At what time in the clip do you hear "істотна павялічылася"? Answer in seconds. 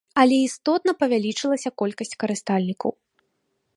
0.45-1.69